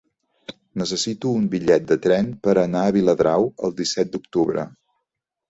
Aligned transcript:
Necessito 0.81 1.33
un 1.41 1.45
bitllet 1.55 1.85
de 1.91 1.97
tren 2.07 2.31
per 2.47 2.57
anar 2.63 2.83
a 2.87 2.95
Viladrau 2.97 3.47
el 3.69 3.77
disset 3.83 4.13
d'octubre. 4.17 4.67